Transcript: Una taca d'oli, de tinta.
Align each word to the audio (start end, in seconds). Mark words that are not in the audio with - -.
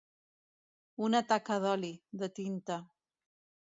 Una 1.09 1.21
taca 1.33 1.59
d'oli, 1.67 1.93
de 2.25 2.35
tinta. 2.43 2.85